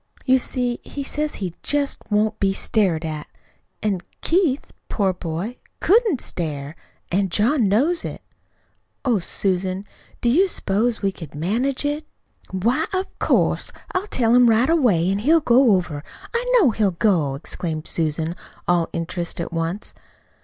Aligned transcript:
You 0.25 0.39
see 0.39 0.79
he 0.83 1.03
says 1.03 1.35
he 1.35 1.53
just 1.61 1.99
won't 2.09 2.39
be 2.39 2.53
stared 2.53 3.05
at; 3.05 3.27
an' 3.83 4.01
Keith, 4.21 4.65
poor 4.89 5.13
boy, 5.13 5.57
COULDN'T 5.79 6.19
stare, 6.19 6.75
an' 7.11 7.29
John 7.29 7.67
knows 7.67 8.03
it. 8.03 8.23
Oh, 9.05 9.19
Susan, 9.19 9.85
do 10.19 10.27
you 10.27 10.47
suppose 10.47 11.03
we 11.03 11.11
could 11.11 11.35
manage 11.35 11.85
it?" 11.85 12.03
"Why, 12.49 12.87
of 12.91 13.19
course. 13.19 13.71
I'll 13.93 14.07
tell 14.07 14.33
him 14.33 14.49
right 14.49 14.71
away, 14.71 15.07
an' 15.07 15.19
he'll 15.19 15.39
go 15.39 15.73
over; 15.73 16.03
I 16.33 16.51
know 16.57 16.71
he'll 16.71 16.89
go!" 16.89 17.35
exclaimed 17.35 17.87
Susan, 17.87 18.35
all 18.67 18.89
interest 18.93 19.39
at 19.39 19.53
once. 19.53 19.93